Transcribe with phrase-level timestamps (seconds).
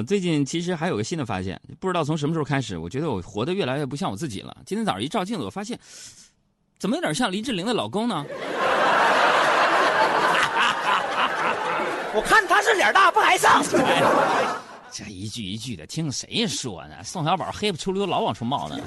[0.00, 4.56] 我最近其实还有个新的发现，不知道从什么时候开始，我觉得我活得越来越不像我自己了。
[4.64, 5.78] 今天早上一照镜子，我发现
[6.78, 8.24] 怎么有点像林志玲的老公呢？
[12.14, 13.62] 我看他是脸大不挨上。
[13.84, 14.02] 哎，
[14.90, 17.04] 这一句一句的，听谁说呢？
[17.04, 18.78] 宋小宝黑不出溜，老往出冒呢。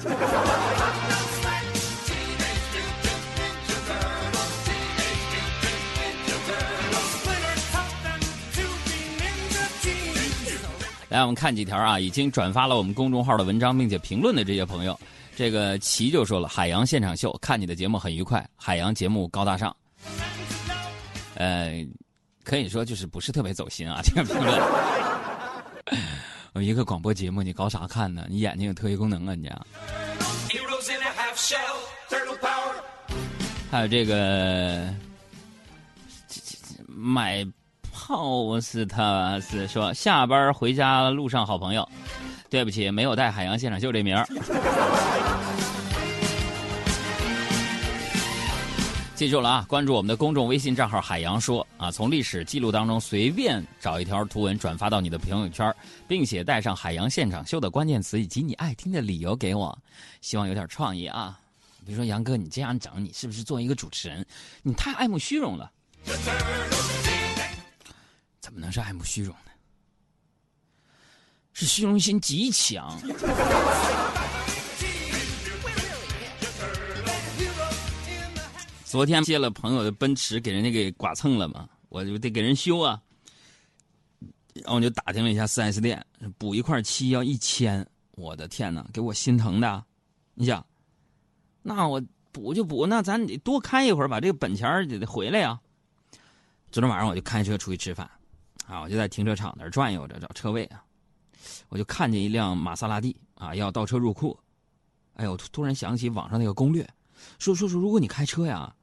[11.14, 14.98] 来，我们看几条啊，已经转发了我们公众号的文章并且评论的这些朋友。
[15.36, 19.74] 这个齐就说了：“海洋现场秀，看你的节目很愉快，海洋节目高大上。”
[21.38, 21.86] 呃，
[22.42, 24.60] 可以说就是不是特别走心啊，这个评论。
[26.52, 28.26] 我一个广播节目，你搞啥看呢？
[28.28, 29.48] 你眼睛有特异功能啊，你。
[33.70, 34.92] 还有这个，
[36.88, 37.46] 买
[38.06, 41.88] 炮是他是说下班回家路上好朋友，
[42.50, 44.26] 对不起，没有带海洋现场秀这名儿。
[49.14, 49.64] 记住了啊！
[49.66, 55.74] 关注我们的公众微信账号“海洋说”啊，从历史记录当中随便找一条图文转发到你的朋友圈，
[56.06, 59.78] 并且带上“海洋现场秀”的关键词以及你爱听的理由给我，
[60.20, 61.40] 希望有点创意啊！
[61.86, 64.26] 比如说杨哥，你这样整，你是不是作为一个主持人，
[64.62, 65.70] 你太爱慕虚荣了？
[68.44, 69.50] 怎么能是爱慕虚荣呢？
[71.54, 73.00] 是虚荣心极强。
[78.84, 83.00] 昨天借了朋友的奔驰，给人家给剐蹭了嘛，我就得给人修啊。
[84.52, 86.04] 然后我就打听了一下四 S 店，
[86.36, 89.82] 补一块漆要一千，我的天哪，给我心疼的。
[90.34, 90.62] 你想，
[91.62, 91.98] 那我
[92.30, 95.58] 补就补，那咱得多开一会儿，把这个本钱得得回来呀。
[96.70, 98.10] 昨天晚上我就开车出去吃饭，
[98.66, 100.84] 啊，我就在停车场那儿转悠着找车位啊，
[101.68, 104.38] 我就看见一辆玛莎拉蒂啊，要倒车入库。
[105.14, 106.88] 哎呦，突然想起网上那个攻略，
[107.38, 108.74] 说说说，如果你开车呀。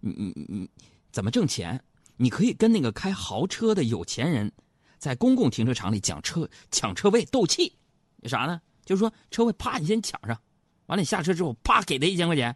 [0.00, 0.70] 你你你
[1.10, 1.82] 怎么挣钱？
[2.16, 4.52] 你可以跟那个开豪车的有钱人，
[4.96, 7.72] 在公共停车场里抢车抢车位斗气，
[8.22, 8.62] 啥呢？
[8.84, 10.40] 就是说车位啪你先抢上，
[10.86, 12.54] 完了你下车之后啪给他一千块钱，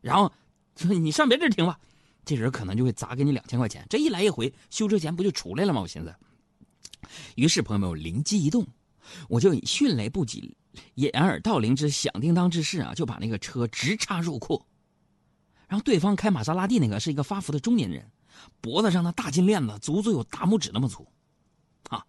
[0.00, 0.32] 然后
[0.88, 1.78] 你上别地停吧，
[2.24, 5.80] 这人可能就会砸给你两千块钱，这一来一回修车钱不就出来了吗？
[5.80, 6.14] 我寻思。
[7.34, 8.66] 于是朋友们，我灵机一动，
[9.28, 10.56] 我就以迅雷不及
[10.94, 14.64] 掩耳盗铃之响叮当之势啊，就把那个车直插入库。
[15.66, 18.10] 然后对方开玛莎拉蒂那个是一个发福的中年人，
[18.60, 21.06] 脖子上的大金链子足足有大拇指那么粗，
[21.88, 22.04] 啊，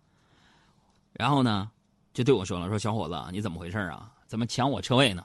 [1.13, 1.71] 然后呢，
[2.13, 4.11] 就对我说了：“说小伙子，你怎么回事啊？
[4.27, 5.23] 怎么抢我车位呢？”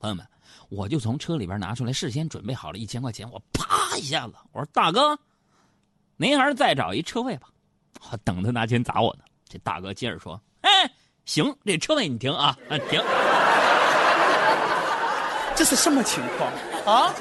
[0.00, 0.26] 朋友们，
[0.68, 5.18] 我就从车里边拿出来事先准备好了一千块钱，我啪一下子，我说：“大哥，
[6.16, 7.48] 您还是再找一车位吧。”
[8.10, 9.24] 我等他拿钱砸我呢。
[9.48, 10.70] 这大哥接着说：“哎，
[11.24, 13.00] 行，这车位你停啊，啊停。”
[15.56, 16.52] 这是什么情况
[16.86, 17.12] 啊？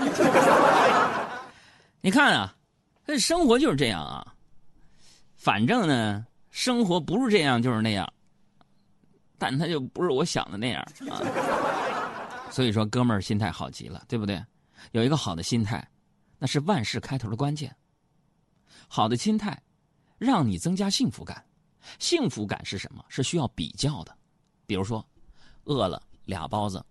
[2.01, 2.53] 你看啊，
[3.05, 4.33] 这生活就是这样啊。
[5.35, 8.07] 反正呢，生活不是这样就是那样，
[9.39, 11.21] 但他就不是我想的那样啊。
[12.51, 14.41] 所以说，哥们儿心态好极了，对不对？
[14.91, 15.85] 有一个好的心态，
[16.37, 17.75] 那是万事开头的关键。
[18.87, 19.61] 好的心态，
[20.17, 21.43] 让你增加幸福感。
[21.99, 23.03] 幸福感是什么？
[23.09, 24.17] 是需要比较的。
[24.65, 25.05] 比如说，
[25.63, 26.83] 饿了俩包子。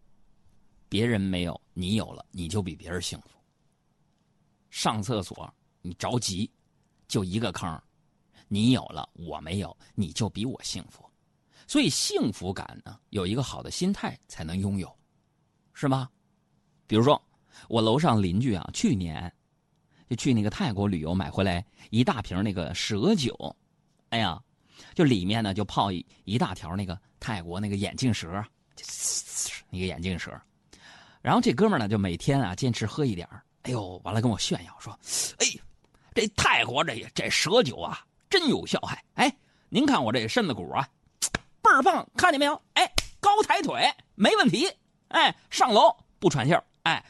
[0.88, 3.28] 别人没有，你有了，你就比别人幸福。
[4.70, 5.52] 上厕所
[5.82, 6.50] 你着急，
[7.08, 7.82] 就一个坑，
[8.46, 11.04] 你有了，我没有，你就比我幸福。
[11.66, 14.96] 所以幸福感呢，有一个好的心态才能拥有，
[15.74, 16.08] 是吗？
[16.86, 17.20] 比如说，
[17.68, 19.32] 我楼上邻居啊，去年
[20.08, 23.56] 就去那个泰国旅游，买回来一大瓶那个蛇酒，
[24.10, 24.40] 哎呀，
[24.94, 28.28] 就里面呢就泡一一大条那个泰国那个眼镜蛇，
[29.70, 30.30] 那个眼镜蛇。
[31.22, 33.28] 然后这哥们呢，就每天啊坚持喝一点
[33.62, 34.96] 哎呦，完了跟我炫耀说
[35.42, 35.46] ：“哎，
[36.14, 39.04] 这泰国这这蛇酒啊，真有效害！
[39.14, 39.36] 哎，
[39.68, 40.88] 您看我这身子骨啊，
[41.60, 42.54] 倍儿棒，看见没有？
[42.74, 42.88] 哎，
[43.18, 44.68] 高抬腿没问题，
[45.08, 47.04] 哎，上楼不喘气儿，哎，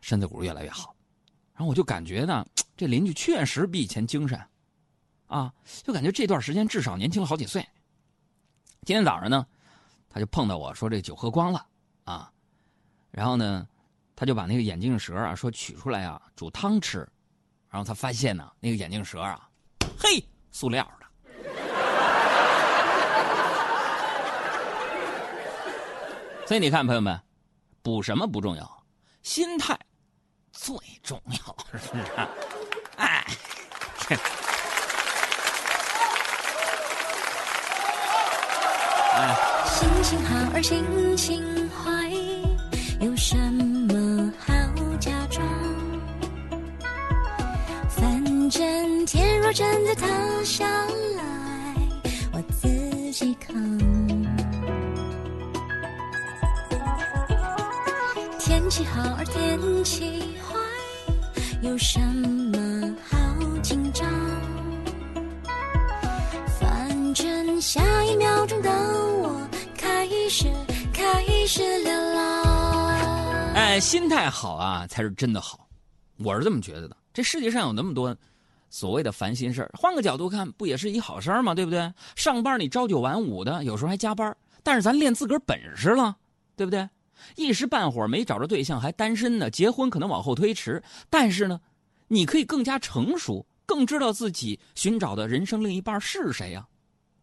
[0.00, 0.94] 身子骨越来越好。
[1.58, 2.46] 然后我就感觉呢，
[2.76, 4.40] 这邻居确实比以前精神，
[5.26, 5.52] 啊，
[5.82, 7.60] 就感觉这段时间至少年轻了好几岁。
[8.84, 9.44] 今天早上呢，
[10.08, 11.66] 他就碰到我说这酒喝光了
[12.04, 12.30] 啊。”
[13.10, 13.66] 然后呢，
[14.14, 16.98] 他就把那个眼镜蛇啊，说取出来啊，煮汤吃。
[17.68, 19.50] 然后他发现呢，那个眼镜蛇啊，
[19.98, 21.06] 嘿，塑料的。
[26.46, 27.20] 所以你看，朋友们，
[27.82, 28.84] 补什么不重要，
[29.24, 29.76] 心态
[30.68, 31.38] 最重要，
[31.72, 32.02] 是不是？
[32.98, 33.24] 哎。
[39.14, 39.34] 哎，
[39.64, 42.12] 心情好而心情坏，
[43.00, 44.52] 有什么好
[45.00, 45.42] 假装？
[47.88, 50.06] 反正天若真的塌
[50.44, 51.22] 下来，
[52.30, 52.68] 我自
[53.12, 53.56] 己扛。
[58.38, 60.27] 天气好而天气坏，
[61.60, 63.16] 有什么好
[63.62, 64.08] 紧张？
[66.60, 70.46] 反正下一秒钟的我开始
[70.92, 73.54] 开始流浪。
[73.54, 75.68] 哎，心态好啊，才是真的好，
[76.18, 76.96] 我是这么觉得的。
[77.12, 78.16] 这世界上有那么多
[78.70, 81.56] 所谓的烦心事儿，换个角度看，不也是一好事儿吗？
[81.56, 81.92] 对不对？
[82.14, 86.16] 上班你朝九晚五的，有时候还加班，但是咱练自个儿本事了，
[86.54, 86.88] 对不对？
[87.36, 91.60] 一时半会儿没找着对象，还单身呢，结婚可能往后推迟，但是呢，
[92.06, 96.66] 你可以更加成熟，更知道自己寻找的人生另一半是谁呀、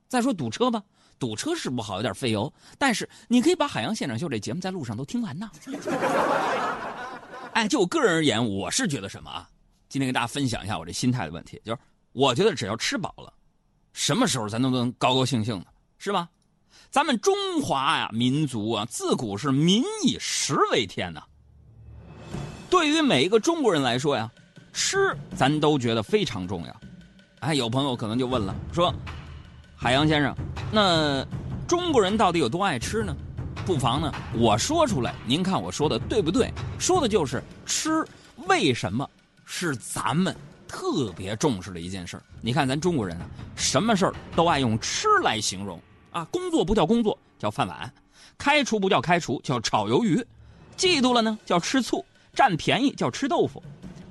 [0.08, 0.84] 再说堵车吧，
[1.18, 5.50] 堵车是不好，有点费油，但是你可以把《海洋现场秀》这节目在路上都听完呐。
[7.54, 9.50] 哎，就我个人而言，我是觉得什么啊？
[9.88, 11.80] 今天跟大家分享一下我这心态的问题，就是
[12.12, 13.34] 我觉得只要吃饱了，
[13.94, 16.30] 什么时候咱都能高高兴兴的，是吧？
[16.96, 21.22] 咱们中华呀，民族啊，自古是民以食为天呐。
[22.70, 24.32] 对于每一个中国人来说呀，
[24.72, 26.74] 吃咱都觉得非常重要。
[27.42, 28.96] 哎，有朋友可能就问了，说，
[29.76, 30.34] 海洋先生，
[30.72, 31.28] 那
[31.68, 33.14] 中国人到底有多爱吃呢？
[33.66, 36.50] 不妨呢，我说出来，您看我说的对不对？
[36.80, 38.08] 说的就是吃，
[38.48, 39.06] 为什么
[39.44, 40.34] 是咱们
[40.66, 42.24] 特别重视的一件事儿？
[42.40, 45.78] 你看咱中国人啊，什么事儿都爱用吃来形容
[46.16, 46.26] 啊。
[46.32, 47.78] 工作不叫工作，叫饭碗；
[48.38, 50.24] 开除不叫开除，叫炒鱿鱼；
[50.78, 52.04] 嫉妒了呢，叫吃醋；
[52.34, 53.62] 占便宜叫吃豆腐；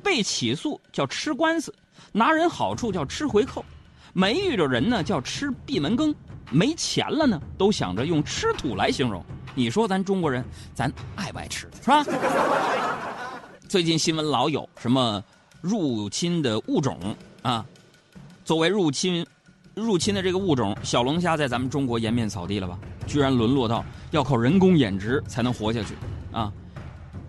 [0.02, 1.72] 被起诉叫吃官司；
[2.12, 3.62] 拿人好处叫吃回扣；
[4.12, 6.12] 没遇着人呢叫吃闭门羹；
[6.50, 9.24] 没钱了呢，都想着用吃土来形容。
[9.54, 12.04] 你说咱中国人，咱爱不爱吃，是吧？
[13.68, 15.22] 最近新闻老有什么
[15.60, 16.98] 入侵的物种
[17.42, 17.64] 啊？
[18.44, 19.26] 作为入侵
[19.74, 22.78] 入侵的这个物种，小龙虾在咱们中国颜面扫地了吧？
[23.06, 25.94] 居然沦落到要靠人工养殖才能活下去
[26.32, 26.52] 啊！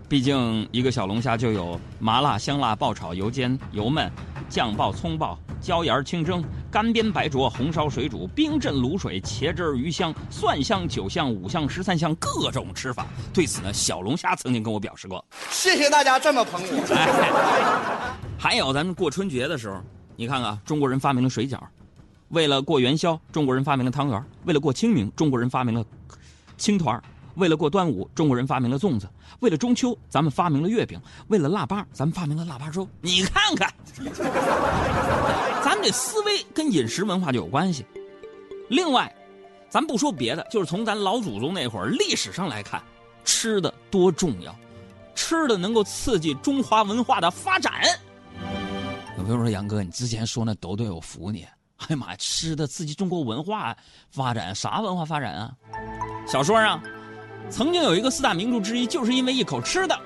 [0.08, 4.08] 毕竟一个小龙虾就有麻辣、香辣、爆炒、油煎、油焖、
[4.48, 13.04] 酱爆、葱爆、椒盐清蒸、干煸白灼、红烧水煮、冰镇卤水、茄汁儿鱼香、蒜香、酒香、五香、十三香，各种吃法。
[13.34, 15.22] 对此呢，小龙虾曾经跟我表示过。
[15.50, 16.94] 谢谢大家这么捧我。
[16.94, 19.78] 哎， 还有咱们过春节的时候，
[20.14, 21.58] 你看看中国人发明了水饺，
[22.28, 25.84] 为了过元宵，中国人发明了汤圆；为了过清明，中国人发明了
[26.56, 26.98] 青团；
[27.36, 29.06] 为了过端午，中国人发明了粽子；
[29.40, 32.88] 为了中秋，咱们发明了月饼；为了腊八，咱们发明了腊八粥。
[33.00, 33.72] 你看看，
[35.64, 37.84] 咱们这思维跟饮食文化就有关系。
[38.68, 39.14] 另外，
[39.68, 42.82] 咱不说别的，就是从咱老祖宗那会儿历史上来看，
[43.24, 44.54] 吃的多重要。
[45.14, 47.72] 吃的能够刺激中华文化的发展。
[49.16, 51.46] 有朋友说：“杨哥，你之前说那都对，我服你。
[51.78, 53.76] 哎呀妈呀，吃的刺激中国文化
[54.10, 55.52] 发展，啥文化发展啊？
[56.26, 56.82] 小说啊，
[57.50, 59.98] 曾经有一个四大名著之一，就是因为一口吃的，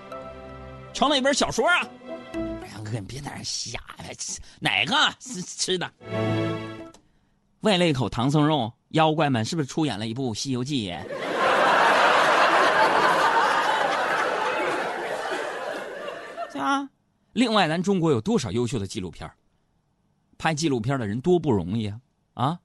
[0.93, 1.87] 成了一本小说啊。
[2.73, 4.15] 杨哥，你别在那瞎呀，
[4.59, 5.91] 哪个吃 吃的？
[7.61, 10.91] 为了一口唐僧肉，妖怪们是不是出演了一部《西游记》？
[16.61, 16.87] 啊！
[17.33, 19.29] 另外，咱中国有多少优秀的纪录片
[20.41, 22.01] 拍纪录片的人多不容易啊！
[22.33, 22.59] 啊，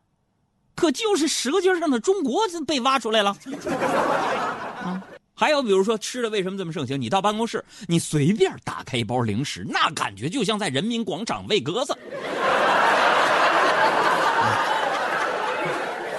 [0.75, 3.35] 可就是《舌尖上的中国》被挖出来了。
[4.81, 5.03] 啊，
[5.33, 6.99] 还有比如说吃的为什么这么盛行？
[6.99, 11.93] 你到办公室，你随便打开一包零食，那感觉就像在人民广场喂鸽子。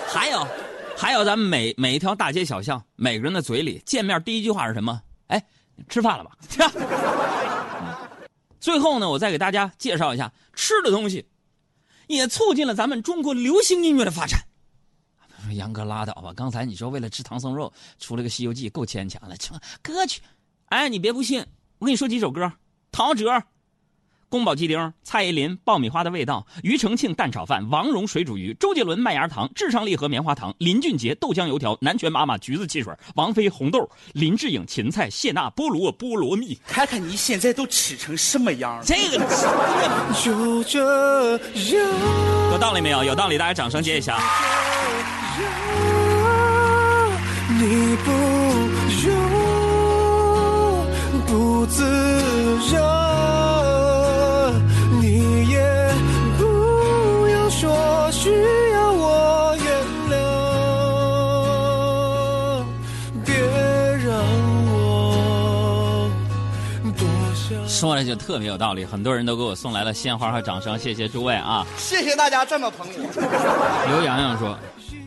[0.07, 0.47] 还有，
[0.95, 5.01] 还有，咱们每每一条大街小巷，每个人的嘴里见面第一句话是什么？
[5.29, 5.43] 哎，
[5.89, 6.33] 吃饭了吧？
[8.61, 11.27] 最后呢，我再给大家介绍一下吃的东西，
[12.07, 14.41] 也促进了咱们中国流行音乐的发展。
[15.45, 19.37] 说杨哥拉倒吧，刚才你说为了吃唐僧肉出了个《西游记》，够牵强了。
[19.37, 20.21] 唱歌曲，
[20.67, 21.47] 哎，你别不信，
[21.79, 22.53] 我跟你说几首歌：
[22.91, 23.43] 陶喆、
[24.29, 36.59] 宫保鸡丁、蔡依林爆米花的味道、庾澄庆蛋炒饭、王蓉水煮鱼、周杰伦麦芽糖、至上励合棉花糖、林俊杰豆浆油条、南拳妈妈橘子汽水、王菲红豆、林志颖芹菜、谢娜菠萝菠萝蜜。
[36.67, 38.83] 看看你现在都吃成什么样了？
[38.85, 39.19] 这个
[40.23, 41.39] 就这
[41.77, 41.89] 样，
[42.53, 43.05] 有道理没有？
[43.05, 44.19] 有道理，大家掌声接一下。
[47.59, 48.11] 你不
[49.07, 49.15] 用
[51.27, 51.83] 不自
[52.73, 52.83] 然，
[58.27, 58.33] 需
[58.73, 59.67] 要我原
[60.11, 60.17] 谅。
[63.25, 63.33] 别
[64.05, 64.19] 让
[64.67, 66.11] 我
[66.99, 67.69] 多想。
[67.69, 71.65] 说的就特别有道理，很多人都给我送来了鲜花和掌声，谢谢诸位啊！
[71.77, 73.93] 谢谢大家这么捧我。
[73.93, 74.59] 刘洋洋说：“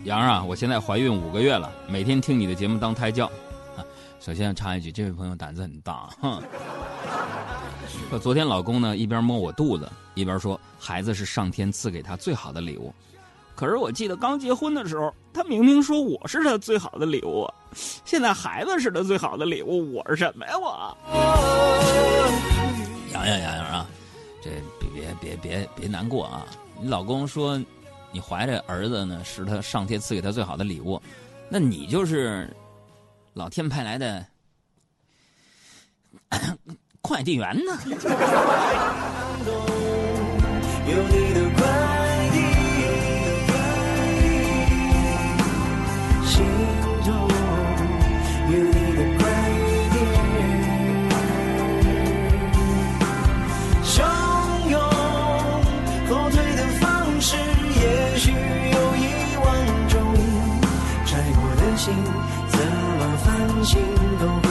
[0.07, 3.29] 洋啊，我现在怀孕五个月了，每天听你的节目当胎教。”
[4.21, 6.41] 首先插一句，这位朋友胆子很大， 哼。
[8.21, 12.93] 昨天老公呢一边摸我肚子，一边说孩子是上天赐给他最好的礼物，
[13.59, 17.45] 可是我记得刚结婚的时候，他明明说我是他最好的礼物，
[18.05, 20.97] 现在孩子是他最好的礼物，我是什么呀我？
[23.11, 23.85] 洋洋洋洋啊，
[24.41, 24.49] 这
[24.79, 26.45] 别别别别别难过啊！
[26.79, 27.61] 你老公说
[28.13, 30.97] 你怀着儿子呢，是他上天赐给他最好的礼物，
[31.49, 32.49] 那你就是
[33.33, 34.25] 老天派来的
[37.01, 37.77] 快递员呢？
[40.87, 41.49] 有你的
[63.63, 63.81] 心
[64.19, 64.48] 都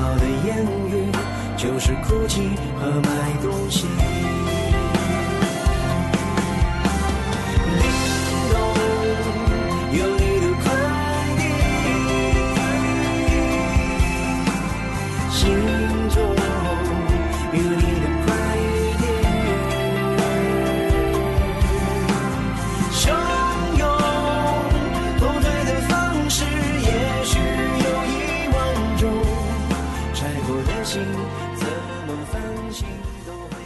[0.00, 1.12] 好的言语
[1.58, 3.86] 就是哭泣和买东西。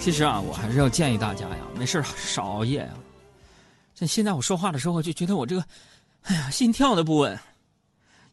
[0.04, 2.90] 其实啊，我还是要建议大家呀，没事少熬夜呀。
[3.94, 5.64] 这现在我说话的时候，就觉得我这个，
[6.24, 7.40] 哎呀，心跳的不稳，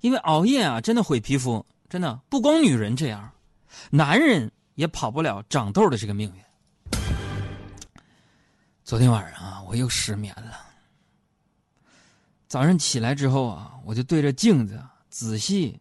[0.02, 3.32] 因为熬夜啊，真的毁皮肤，真的不光女人这样，
[3.90, 7.02] 男人也跑不了长痘的这个命运。
[8.84, 10.60] 昨天晚上啊，我又失眠了。
[12.50, 14.78] 早上起来之后啊，我就对着镜子
[15.10, 15.80] 仔细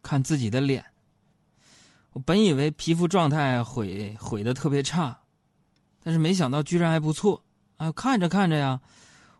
[0.00, 0.84] 看自己的脸。
[2.12, 5.18] 我本以为皮肤状态毁毁的特别差，
[6.04, 7.42] 但是没想到居然还不错
[7.78, 7.90] 啊！
[7.92, 8.78] 看着看着呀，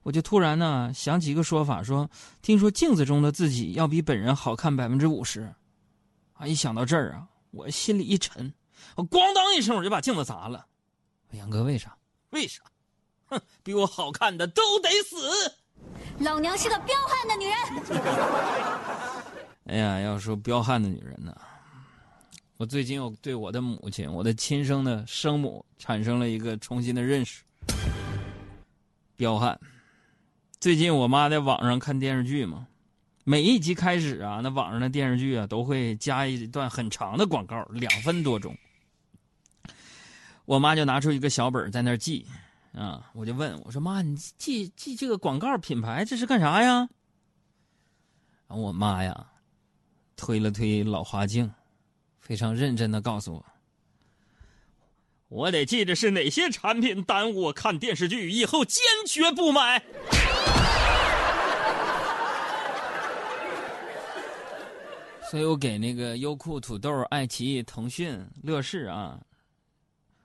[0.02, 5.52] 我就突然呢想起一个说法，说听说镜子中的自己要比本人好看百分之五十，
[6.32, 6.46] 啊！
[6.46, 8.52] 一想到这儿啊，我心里一沉，
[8.96, 10.66] 我咣当一声我就把镜子砸了。
[11.32, 11.94] 杨哥，为啥？
[12.30, 12.62] 为啥？
[13.26, 15.54] 哼，比我好看的都得死！
[16.20, 17.56] 老娘是个彪悍的女人。
[19.66, 21.36] 哎呀，要说彪悍的女人呢，
[22.56, 27.42] 我最近又对我的母亲，我的亲生的生母产生了一个重新的认识。
[29.16, 29.58] 彪悍。
[30.60, 32.68] 最近我妈在网上看电视剧嘛，
[33.24, 38.56] 每一集开始啊，那网上的电视剧啊都会加一段很长的广告，两分多钟。
[40.44, 42.24] 我妈就拿出一个小本在那记，
[42.72, 46.88] 啊，我就问我说：“妈，你记记这个广告品牌这是干啥呀？”
[48.46, 49.26] 然后我妈呀，
[50.14, 51.50] 推了推老花镜，
[52.24, 53.44] 非常认真的告诉我
[55.28, 59.84] ：“我得记着是哪些产品耽误我看电视剧，以后坚决不买。
[65.30, 69.20] ”所以我给那个优酷、土豆、爱奇艺、腾讯、乐视啊，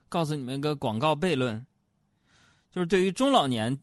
[0.08, 1.66] 告诉你们一个广告悖论，
[2.74, 3.78] 就是对于中老年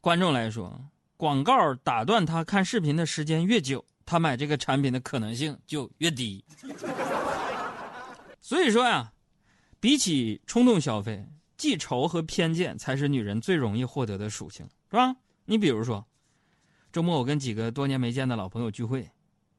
[0.00, 0.80] 观众来说，
[1.16, 6.44] 广告打断他看视频的时间越久，他买这个产品的可能性就越低。
[8.46, 9.12] 所以说呀，
[9.80, 15.16] 比起冲动消费，记仇和偏见才是女人最容易获得的属性，是吧？
[15.46, 16.06] 你比如说，
[16.92, 19.10] 周末我跟几个多年没见的老朋友聚会，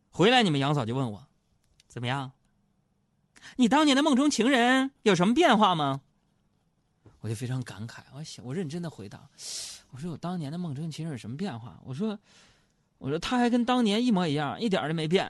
[0.10, 1.27] 回来你们杨嫂就问我，
[1.89, 2.32] 怎么样？
[3.58, 6.00] 你当年的梦中情人有什么变化吗？
[7.20, 9.27] 我就非常感慨，我想我认真的回答，
[9.91, 11.77] 我说我当年的梦中情人有什么变化？
[11.84, 12.17] 我说，
[13.00, 15.29] 我说他还跟当年一模一样，一点都没变。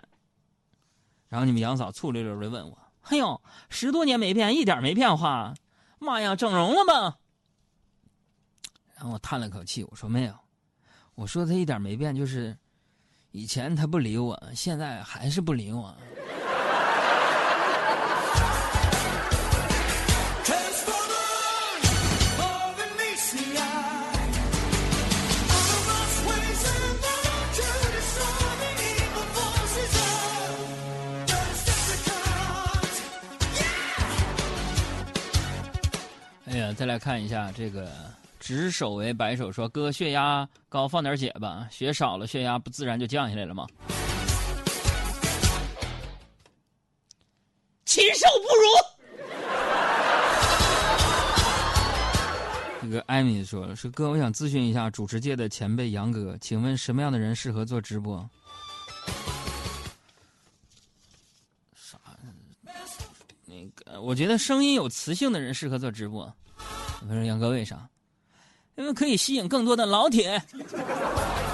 [1.28, 2.78] 然后你们杨嫂醋溜溜的问我，
[3.10, 5.54] 哎呦，十多年没变，一点没变化，
[6.00, 7.16] 妈呀，整容了吗？
[8.96, 10.36] 然后我叹了口气，我说没有，
[11.16, 12.58] 我说他一点没变，就是
[13.32, 15.96] 以前他不理我，现在还是不理我。
[36.58, 37.92] 呀，再来看一下这个
[38.40, 43.68] 执手为白手说哥血压高放点血吧，血少了血压不自然就降下来了吗？
[47.86, 48.64] 禽兽不如。
[52.82, 58.30] 这个艾米说了，说哥，我想咨询一下主持界的前辈杨哥，请问什么样的人适合做直播？
[61.76, 61.98] 啥？
[63.46, 66.34] 那个，我觉得声音有磁性的人适合做直播。
[67.02, 67.88] 我说杨哥为啥？
[68.76, 70.42] 因为可以吸引更多的老铁，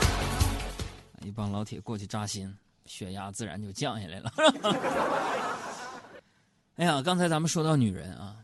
[1.23, 2.53] 一帮老铁过去扎心，
[2.85, 4.31] 血压自然就降下来了。
[6.75, 8.35] 哎呀，刚才咱们说到女人啊，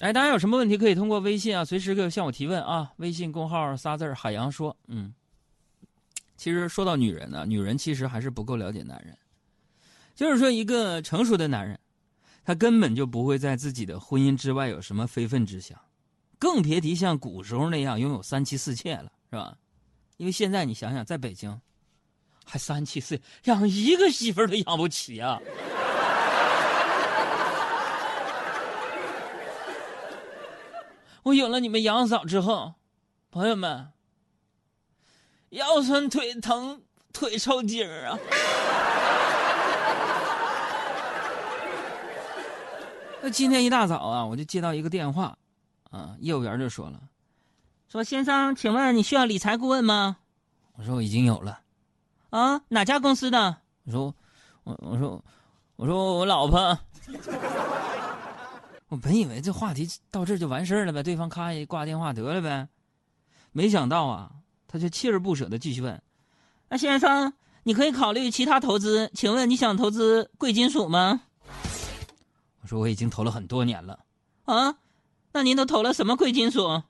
[0.00, 2.92] 哎，大家有什么问题可以通过微信啊，随时可以向我提问啊。
[2.96, 5.14] 微信公号仨字海洋说，嗯。
[6.36, 9.16] 其实说到女人呢、女人其实还是不够了解男人。
[10.14, 11.80] 就是说，一个成熟的男人，
[12.44, 15.80] 他根本就不会在自己的婚姻之外有什么非分之想，
[16.38, 19.56] 更别提像古时候那样拥有三妻四妾了，是吧？
[20.16, 21.60] 因为现在你想想，在北京，
[22.44, 25.38] 还三妻四养一个媳妇都养不起啊！
[31.22, 32.74] 我有了你们杨嫂之后，
[33.30, 33.88] 朋友们，
[35.50, 38.18] 腰酸腿疼、腿抽筋儿啊！
[43.20, 45.36] 那今天一大早啊，我就接到一个电话，
[45.90, 47.00] 啊，业务员就说了，
[47.88, 50.16] 说先生，请问你需要理财顾问吗？
[50.74, 51.60] 我说我已经有了。
[52.30, 53.56] 啊，哪家公司的？
[53.84, 54.14] 我说
[54.64, 55.24] 我我说
[55.76, 56.78] 我说我老婆。
[58.88, 62.68] 我本以为这话题到这就完事儿了呗，对方咔一挂电话得了呗，
[63.52, 64.30] 没想到啊，
[64.68, 66.00] 他就锲而不舍的继续问
[66.70, 67.32] ：“那先生，
[67.64, 71.22] 你可以考虑其他投资，请问你想投资贵金属吗？”
[72.62, 73.98] 我说我已经投了很多年了。
[74.44, 74.72] 啊，
[75.36, 76.82] 那您都投了什么贵金属？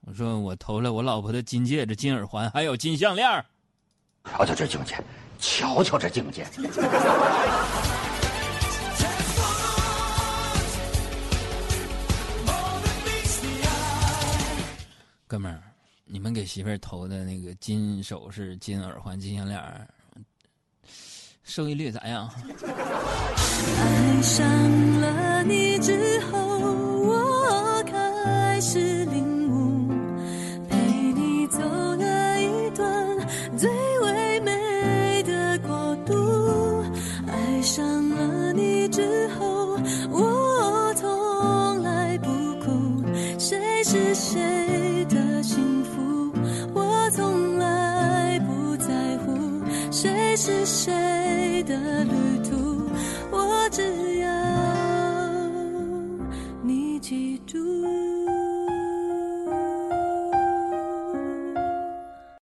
[0.00, 3.46] 我说我投了我老婆的金戒指、金耳环，还有金项链儿。
[4.24, 5.00] 瞧瞧这境界，
[5.38, 6.44] 瞧瞧这境界。
[15.28, 15.62] 哥们儿，
[16.06, 19.86] 你们给媳妇儿投的那个金首饰、金耳环、金项链儿，
[21.44, 22.28] 收益率咋样？
[23.78, 26.49] 爱上了你之后，